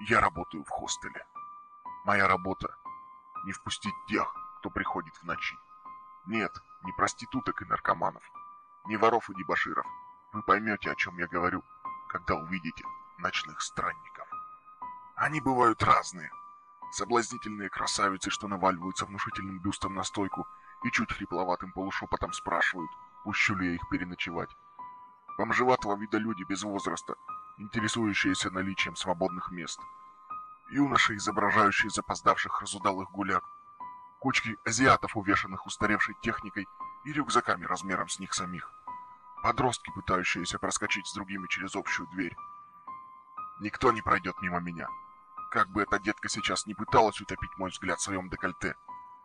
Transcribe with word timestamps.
Я 0.00 0.20
работаю 0.20 0.62
в 0.64 0.68
хостеле. 0.68 1.26
Моя 2.04 2.28
работа— 2.28 2.76
не 3.44 3.52
впустить 3.52 3.94
тех, 4.06 4.32
кто 4.58 4.70
приходит 4.70 5.16
в 5.16 5.24
ночи. 5.24 5.56
Нет, 6.26 6.56
не 6.84 6.92
проституток 6.92 7.62
и 7.62 7.64
наркоманов, 7.64 8.22
не 8.86 8.96
воров 8.96 9.28
и 9.28 9.34
дебоширов. 9.34 9.86
Вы 10.32 10.42
поймете, 10.42 10.92
о 10.92 10.94
чем 10.94 11.18
я 11.18 11.26
говорю, 11.26 11.64
когда 12.08 12.36
увидите 12.36 12.84
ночных 13.18 13.60
странников. 13.60 14.28
Они 15.16 15.40
бывают 15.40 15.82
разные. 15.82 16.30
Соблазнительные 16.92 17.68
красавицы, 17.68 18.30
что 18.30 18.46
наваливаются 18.46 19.04
внушительным 19.04 19.58
бюстом 19.58 19.94
на 19.94 20.04
стойку 20.04 20.46
и 20.84 20.90
чуть 20.92 21.12
хрипловатым 21.12 21.72
полушепотом 21.72 22.32
спрашивают, 22.32 22.90
пущу 23.24 23.56
ли 23.56 23.70
я 23.70 23.74
их 23.74 23.88
переночевать. 23.88 24.56
Бомжеватого 25.36 25.96
вида 25.96 26.18
люди 26.18 26.44
без 26.44 26.62
возраста, 26.62 27.16
интересующиеся 27.58 28.50
наличием 28.50 28.96
свободных 28.96 29.50
мест. 29.50 29.80
Юноши, 30.70 31.16
изображающие 31.16 31.90
запоздавших 31.90 32.60
разудалых 32.60 33.10
гуляк. 33.10 33.44
Кучки 34.20 34.56
азиатов, 34.64 35.16
увешанных 35.16 35.66
устаревшей 35.66 36.16
техникой 36.22 36.66
и 37.04 37.12
рюкзаками 37.12 37.64
размером 37.64 38.08
с 38.08 38.18
них 38.18 38.34
самих. 38.34 38.70
Подростки, 39.42 39.90
пытающиеся 39.94 40.58
проскочить 40.58 41.06
с 41.06 41.14
другими 41.14 41.46
через 41.46 41.76
общую 41.76 42.08
дверь. 42.08 42.36
Никто 43.60 43.92
не 43.92 44.02
пройдет 44.02 44.40
мимо 44.40 44.60
меня. 44.60 44.88
Как 45.50 45.68
бы 45.70 45.82
эта 45.82 45.98
детка 45.98 46.28
сейчас 46.28 46.66
не 46.66 46.74
пыталась 46.74 47.20
утопить 47.20 47.56
мой 47.56 47.70
взгляд 47.70 47.98
в 47.98 48.02
своем 48.02 48.28
декольте, 48.28 48.76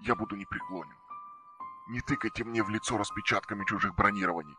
я 0.00 0.14
буду 0.14 0.36
непреклонен. 0.36 0.96
Не 1.88 2.00
тыкайте 2.00 2.44
мне 2.44 2.62
в 2.62 2.68
лицо 2.68 2.98
распечатками 2.98 3.64
чужих 3.64 3.94
бронирований. 3.94 4.56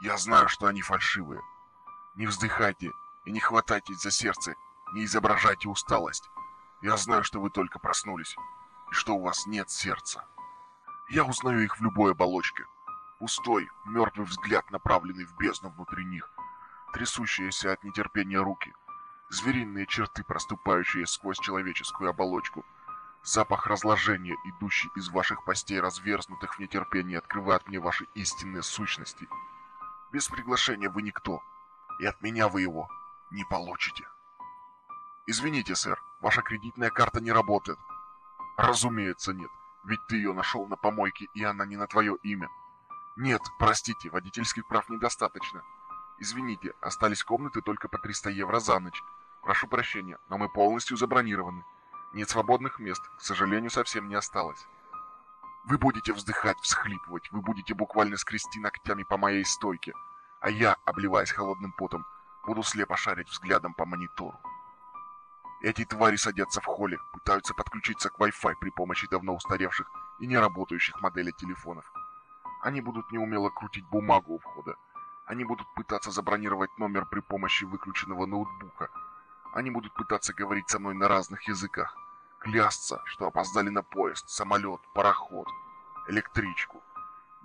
Я 0.00 0.16
знаю, 0.16 0.48
что 0.48 0.66
они 0.66 0.82
фальшивые. 0.82 1.42
Не 2.16 2.26
вздыхайте 2.26 2.92
и 3.26 3.30
не 3.30 3.40
хватайтесь 3.40 4.00
за 4.00 4.10
сердце, 4.10 4.54
не 4.94 5.04
изображайте 5.04 5.68
усталость. 5.68 6.30
Я 6.80 6.96
знаю, 6.96 7.22
что 7.22 7.40
вы 7.40 7.50
только 7.50 7.78
проснулись, 7.78 8.34
и 8.90 8.94
что 8.94 9.16
у 9.16 9.22
вас 9.22 9.46
нет 9.46 9.68
сердца. 9.68 10.26
Я 11.10 11.24
узнаю 11.24 11.62
их 11.62 11.78
в 11.78 11.82
любой 11.82 12.12
оболочке. 12.12 12.64
Пустой, 13.18 13.68
мертвый 13.84 14.26
взгляд, 14.26 14.70
направленный 14.70 15.26
в 15.26 15.36
бездну 15.36 15.68
внутри 15.68 16.06
них. 16.06 16.30
Трясущиеся 16.94 17.72
от 17.72 17.84
нетерпения 17.84 18.40
руки. 18.40 18.72
Звериные 19.28 19.86
черты, 19.86 20.24
проступающие 20.24 21.06
сквозь 21.06 21.38
человеческую 21.38 22.08
оболочку. 22.08 22.64
Запах 23.24 23.66
разложения, 23.66 24.36
идущий 24.46 24.88
из 24.96 25.10
ваших 25.10 25.44
постей, 25.44 25.80
разверзнутых 25.80 26.54
в 26.54 26.60
нетерпении, 26.60 27.16
открывает 27.16 27.68
мне 27.68 27.78
ваши 27.78 28.06
истинные 28.14 28.62
сущности. 28.62 29.28
Без 30.12 30.28
приглашения 30.28 30.88
вы 30.88 31.02
никто, 31.02 31.42
и 31.98 32.06
от 32.06 32.20
меня 32.22 32.48
вы 32.48 32.62
его 32.62 32.88
не 33.30 33.44
получите. 33.44 34.04
Извините, 35.26 35.74
сэр, 35.74 36.00
ваша 36.20 36.42
кредитная 36.42 36.90
карта 36.90 37.20
не 37.20 37.32
работает. 37.32 37.78
Разумеется, 38.56 39.32
нет, 39.32 39.50
ведь 39.84 40.04
ты 40.06 40.16
ее 40.16 40.32
нашел 40.32 40.66
на 40.66 40.76
помойке, 40.76 41.26
и 41.34 41.42
она 41.42 41.66
не 41.66 41.76
на 41.76 41.86
твое 41.86 42.16
имя. 42.22 42.48
Нет, 43.16 43.40
простите, 43.58 44.10
водительских 44.10 44.66
прав 44.68 44.88
недостаточно. 44.88 45.62
Извините, 46.18 46.72
остались 46.80 47.24
комнаты 47.24 47.60
только 47.60 47.88
по 47.88 47.98
300 47.98 48.30
евро 48.30 48.60
за 48.60 48.78
ночь. 48.78 49.02
Прошу 49.42 49.68
прощения, 49.68 50.18
но 50.28 50.38
мы 50.38 50.48
полностью 50.48 50.96
забронированы. 50.96 51.64
Нет 52.12 52.30
свободных 52.30 52.78
мест, 52.78 53.02
к 53.18 53.20
сожалению, 53.20 53.70
совсем 53.70 54.08
не 54.08 54.14
осталось. 54.14 54.66
Вы 55.64 55.78
будете 55.78 56.12
вздыхать, 56.12 56.58
всхлипывать, 56.60 57.30
вы 57.32 57.40
будете 57.40 57.74
буквально 57.74 58.16
скрести 58.16 58.60
ногтями 58.60 59.02
по 59.02 59.16
моей 59.16 59.44
стойке, 59.44 59.92
а 60.40 60.50
я, 60.50 60.76
обливаясь 60.84 61.30
холодным 61.30 61.72
потом, 61.72 62.04
буду 62.46 62.62
слепо 62.62 62.96
шарить 62.96 63.28
взглядом 63.28 63.74
по 63.74 63.84
монитору. 63.84 64.38
Эти 65.62 65.84
твари 65.84 66.16
садятся 66.16 66.60
в 66.60 66.64
холле, 66.64 66.98
пытаются 67.12 67.54
подключиться 67.54 68.10
к 68.10 68.18
Wi-Fi 68.18 68.54
при 68.60 68.70
помощи 68.70 69.08
давно 69.08 69.34
устаревших 69.34 69.90
и 70.20 70.26
не 70.26 70.38
работающих 70.38 71.00
моделей 71.00 71.32
телефонов. 71.32 71.90
Они 72.62 72.80
будут 72.80 73.10
неумело 73.10 73.50
крутить 73.50 73.88
бумагу 73.88 74.34
у 74.34 74.38
входа. 74.38 74.76
Они 75.24 75.44
будут 75.44 75.66
пытаться 75.74 76.10
забронировать 76.10 76.76
номер 76.78 77.06
при 77.06 77.20
помощи 77.20 77.64
выключенного 77.64 78.26
ноутбука. 78.26 78.90
Они 79.52 79.70
будут 79.70 79.94
пытаться 79.94 80.34
говорить 80.34 80.68
со 80.68 80.78
мной 80.78 80.94
на 80.94 81.08
разных 81.08 81.48
языках 81.48 81.96
клясться, 82.46 83.02
что 83.06 83.26
опоздали 83.26 83.70
на 83.70 83.82
поезд, 83.82 84.28
самолет, 84.28 84.80
пароход, 84.94 85.48
электричку. 86.08 86.82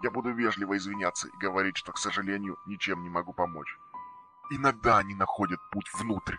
Я 0.04 0.12
буду 0.12 0.32
вежливо 0.32 0.78
извиняться 0.78 1.28
и 1.28 1.38
говорить, 1.38 1.78
что, 1.78 1.92
к 1.92 1.98
сожалению, 1.98 2.58
ничем 2.66 3.04
не 3.04 3.10
могу 3.10 3.34
помочь. 3.34 3.78
Иногда 4.50 4.98
они 4.98 5.16
находят 5.16 5.60
путь 5.72 5.90
внутрь. 5.94 6.38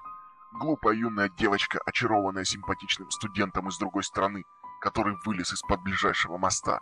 Глупая 0.53 0.95
юная 0.95 1.29
девочка, 1.29 1.81
очарованная 1.87 2.45
симпатичным 2.45 3.11
студентом 3.11 3.69
из 3.69 3.79
другой 3.79 4.03
страны, 4.03 4.45
который 4.81 5.17
вылез 5.25 5.53
из-под 5.53 5.83
ближайшего 5.83 6.39
моста. 6.39 6.81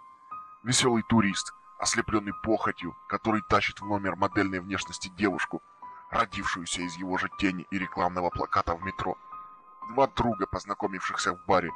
Веселый 0.65 1.03
турист, 1.09 1.53
ослепленный 1.79 2.33
похотью, 2.43 2.97
который 3.09 3.43
тащит 3.43 3.81
в 3.81 3.87
номер 3.87 4.17
модельной 4.17 4.61
внешности 4.61 5.09
девушку, 5.09 5.63
родившуюся 6.11 6.83
из 6.83 6.97
его 6.97 7.19
же 7.19 7.31
тени 7.39 7.67
и 7.71 7.79
рекламного 7.79 8.31
плаката 8.31 8.75
в 8.75 8.83
метро– 8.83 9.17
Два 9.91 10.07
друга, 10.07 10.47
познакомившихся 10.47 11.33
в 11.33 11.45
баре. 11.47 11.73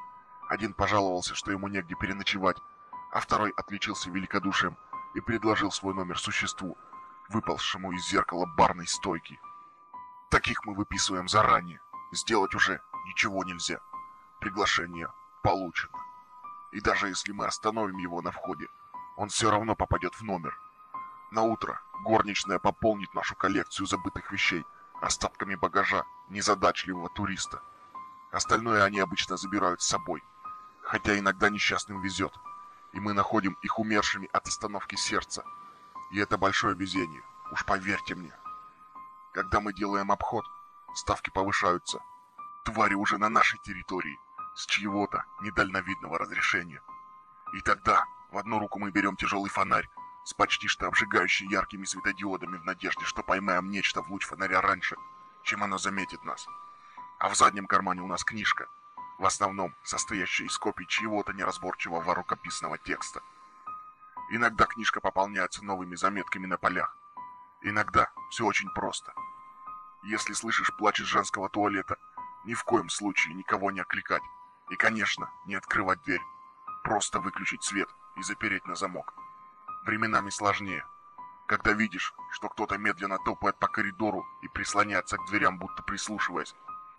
Один 0.49 0.73
пожаловался, 0.73 1.35
что 1.35 1.51
ему 1.51 1.67
негде 1.67 1.97
переночевать, 1.97 2.59
а 3.11 3.19
второй 3.19 3.51
отличился 3.51 4.09
великодушием 4.09 4.77
и 5.15 5.21
предложил 5.21 5.71
свой 5.71 5.95
номер 5.95 6.19
существу, 6.19 6.77
выползшему 7.29 7.93
из 7.93 8.07
зеркала 8.09 8.47
барной 8.47 8.87
стойки. 8.87 9.41
Таких 10.31 10.65
мы 10.65 10.75
выписываем 10.75 11.29
заранее. 11.29 11.81
Сделать 12.13 12.55
уже 12.55 12.81
ничего 13.07 13.45
нельзя. 13.45 13.81
Приглашение 14.41 15.09
получено. 15.43 15.99
И 16.73 16.81
даже 16.81 17.09
если 17.09 17.33
мы 17.33 17.47
остановим 17.47 17.99
его 17.99 18.21
на 18.23 18.33
входе, 18.33 18.69
он 19.17 19.29
все 19.29 19.51
равно 19.51 19.75
попадет 19.77 20.15
в 20.15 20.23
номер. 20.23 20.59
На 21.31 21.43
утро 21.43 21.81
горничная 22.03 22.59
пополнит 22.59 23.15
нашу 23.15 23.35
коллекцию 23.37 23.87
забытых 23.87 24.31
вещей 24.33 24.65
остатками 25.01 25.55
багажа 25.55 26.05
незадачливого 26.29 27.09
туриста– 27.11 27.63
Остальное 28.35 28.83
они 28.83 28.99
обычно 28.99 29.37
забирают 29.37 29.81
с 29.81 29.87
собой. 29.87 30.21
Хотя 30.83 31.17
иногда 31.17 31.51
несчастным 31.51 32.03
везет. 32.03 32.35
И 32.95 33.01
мы 33.01 33.13
находим 33.13 33.59
их 33.63 33.79
умершими 33.79 34.29
от 34.33 34.47
остановки 34.47 34.95
сердца. 34.97 35.45
И 36.13 36.19
это 36.19 36.39
большое 36.39 36.75
везение, 36.75 37.23
уж 37.51 37.65
поверьте 37.65 38.15
мне. 38.15 38.33
Когда 39.33 39.61
мы 39.61 39.75
делаем 39.75 40.13
обход, 40.13 40.45
ставки 40.95 41.31
повышаются. 41.31 41.99
Твари 42.65 42.95
уже 42.95 43.19
на 43.19 43.29
нашей 43.29 43.59
территории, 43.59 44.19
с 44.55 44.67
чьего-то 44.67 45.25
недальновидного 45.43 46.19
разрешения. 46.19 46.81
И 47.55 47.61
тогда 47.61 48.07
в 48.31 48.39
одну 48.39 48.59
руку 48.59 48.79
мы 48.79 48.91
берем 48.91 49.17
тяжелый 49.17 49.51
фонарь, 49.51 49.89
с 50.25 50.33
почти 50.33 50.69
что 50.69 50.87
обжигающей 50.87 51.47
яркими 51.49 51.85
светодиодами 51.85 52.57
в 52.57 52.65
надежде, 52.65 53.05
что 53.05 53.23
поймаем 53.23 53.71
нечто 53.71 54.03
в 54.03 54.11
луч 54.11 54.25
фонаря 54.25 54.61
раньше, 54.61 54.97
чем 55.43 55.63
оно 55.63 55.77
заметит 55.77 56.25
нас 56.25 56.47
а 57.19 57.29
в 57.29 57.35
заднем 57.37 57.67
кармане 57.67 58.03
у 58.03 58.07
нас 58.07 58.23
книжка, 58.25 58.69
в 59.19 59.27
основном 59.27 59.75
состоящая 59.83 60.45
из 60.45 60.59
копий 60.59 60.87
чьего-то 60.87 61.33
неразборчивого 61.33 62.15
рукописного 62.15 62.79
текста. 62.79 63.23
Иногда 64.31 64.65
книжка 64.67 65.01
пополняется 65.01 65.65
новыми 65.65 65.95
заметками 65.97 66.47
на 66.47 66.57
полях. 66.57 66.97
Иногда 67.63 68.11
все 68.31 68.45
очень 68.45 68.71
просто. 68.71 69.13
Если 70.03 70.33
слышишь 70.33 70.75
плач 70.77 71.01
из 71.01 71.07
женского 71.07 71.49
туалета, 71.49 71.97
ни 72.45 72.55
в 72.55 72.65
коем 72.65 72.89
случае 72.89 73.35
никого 73.35 73.71
не 73.71 73.81
окликать. 73.81 74.23
И, 74.71 74.77
конечно, 74.77 75.31
не 75.47 75.55
открывать 75.55 76.03
дверь. 76.03 76.23
Просто 76.83 77.21
выключить 77.21 77.63
свет 77.63 77.89
и 78.17 78.23
запереть 78.23 78.67
на 78.67 78.75
замок. 78.75 79.15
Временами 79.85 80.31
сложнее. 80.31 80.87
Когда 81.47 81.73
видишь, 81.73 82.15
что 82.31 82.49
кто-то 82.49 82.79
медленно 82.79 83.19
топает 83.19 83.59
по 83.59 83.69
коридору 83.69 84.27
и 84.43 84.49
прислоняется 84.49 85.19
к 85.19 85.27
дверям, 85.27 85.59
будто 85.59 85.83
прислушиваясь, 85.83 86.55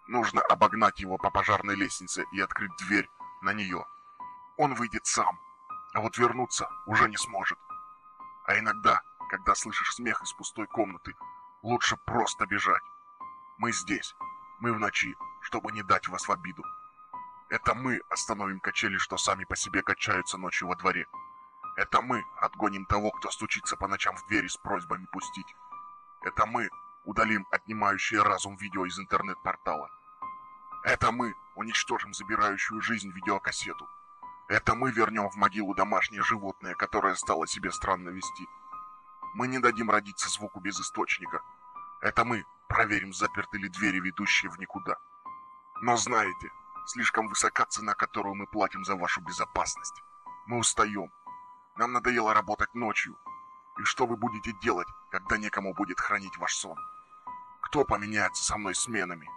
Нужно 0.08 0.42
обогнать 0.42 1.00
его 1.00 1.18
по 1.18 1.32
пожарной 1.32 1.76
лестнице 1.76 2.26
и 2.32 2.40
открыть 2.40 2.76
дверь 2.78 3.10
на 3.42 3.54
нее. 3.54 3.86
Он 4.58 4.76
выйдет 4.76 5.06
сам, 5.06 5.40
а 5.94 6.02
вот 6.02 6.18
вернуться 6.18 6.70
уже 6.86 7.10
не 7.10 7.18
сможет. 7.18 7.58
А 8.46 8.58
иногда, 8.60 9.02
когда 9.30 9.56
слышишь 9.56 9.96
смех 9.96 10.22
из 10.22 10.32
пустой 10.34 10.68
комнаты, 10.68 11.16
лучше 11.64 11.98
просто 12.06 12.46
бежать. 12.46 12.84
Мы 13.58 13.72
здесь, 13.72 14.16
мы 14.60 14.74
в 14.74 14.80
ночи, 14.80 15.16
чтобы 15.42 15.72
не 15.72 15.82
дать 15.82 16.08
вас 16.08 16.28
в 16.28 16.32
обиду. 16.32 16.64
Это 17.50 17.74
мы 17.74 18.02
остановим 18.10 18.60
качели, 18.60 18.98
что 18.98 19.18
сами 19.18 19.44
по 19.46 19.56
себе 19.56 19.82
качаются 19.82 20.38
ночью 20.38 20.68
во 20.68 20.76
дворе. 20.76 21.08
Это 21.78 22.02
мы 22.02 22.24
отгоним 22.40 22.86
того, 22.86 23.12
кто 23.12 23.32
стучится 23.32 23.76
по 23.76 23.88
ночам 23.88 24.16
в 24.16 24.26
двери 24.28 24.48
с 24.48 24.58
просьбами 24.58 25.08
пустить. 25.12 25.56
Это 26.22 26.46
мы 26.46 26.70
удалим 27.06 27.48
отнимающее 27.52 28.22
разум 28.22 28.56
видео 28.58 28.86
из 28.86 29.00
интернет-портала. 29.00 29.90
Это 30.84 31.12
мы 31.12 31.34
уничтожим 31.56 32.14
забирающую 32.14 32.82
жизнь 32.82 33.12
видеокассету. 33.12 33.88
Это 34.48 34.76
мы 34.76 34.92
вернем 34.92 35.30
в 35.30 35.36
могилу 35.36 35.74
домашнее 35.74 36.22
животное, 36.22 36.76
которое 36.76 37.16
стало 37.16 37.48
себе 37.48 37.72
странно 37.72 38.10
вести. 38.10 38.48
Мы 39.34 39.48
не 39.48 39.60
дадим 39.60 39.90
родиться 39.90 40.30
звуку 40.30 40.60
без 40.60 40.80
источника. 40.80 41.42
Это 42.02 42.26
мы 42.26 42.46
проверим, 42.68 43.14
заперты 43.14 43.58
ли 43.58 43.70
двери, 43.70 44.00
ведущие 44.00 44.52
в 44.52 44.60
никуда. 44.60 44.98
Но 45.82 45.98
знаете, 45.98 46.52
слишком 46.86 47.28
высока 47.28 47.66
цена, 47.66 47.96
которую 47.96 48.36
мы 48.36 48.46
платим 48.48 48.86
за 48.86 48.96
вашу 48.96 49.22
безопасность. 49.22 50.04
Мы 50.46 50.60
устаем. 50.60 51.12
Нам 51.76 51.94
надоело 51.94 52.34
работать 52.34 52.74
ночью. 52.76 53.18
И 53.80 53.84
что 53.84 54.06
вы 54.06 54.16
будете 54.16 54.54
делать, 54.62 54.88
когда 55.10 55.38
некому 55.38 55.74
будет 55.74 56.00
хранить 56.00 56.38
ваш 56.38 56.54
сон? 56.54 56.78
Кто 57.76 57.84
поменяется 57.84 58.42
со 58.42 58.58
мной 58.58 58.74
сменами? 58.74 59.28